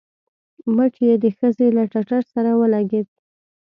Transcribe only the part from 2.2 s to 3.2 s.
سره ولګېد.